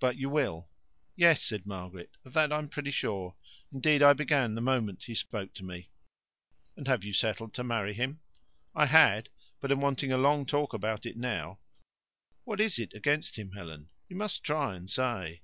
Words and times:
"But 0.00 0.16
you 0.16 0.28
will?" 0.30 0.68
"Yes," 1.14 1.40
said 1.40 1.64
Margaret, 1.64 2.16
"of 2.24 2.32
that 2.32 2.52
I'm 2.52 2.68
pretty 2.68 2.90
sure. 2.90 3.36
Indeed, 3.72 4.02
I 4.02 4.12
began 4.12 4.56
the 4.56 4.60
moment 4.60 5.04
he 5.04 5.14
spoke 5.14 5.54
to 5.54 5.64
me." 5.64 5.90
"And 6.76 6.88
have 6.88 7.04
settled 7.14 7.54
to 7.54 7.62
marry 7.62 7.94
him?" 7.94 8.18
"I 8.74 8.86
had, 8.86 9.28
but 9.60 9.70
am 9.70 9.80
wanting 9.80 10.10
a 10.10 10.18
long 10.18 10.44
talk 10.44 10.74
about 10.74 11.06
it 11.06 11.16
now. 11.16 11.60
What 12.42 12.60
is 12.60 12.80
it 12.80 12.94
against 12.94 13.36
him, 13.38 13.52
Helen? 13.52 13.90
You 14.08 14.16
must 14.16 14.42
try 14.42 14.74
and 14.74 14.90
say." 14.90 15.42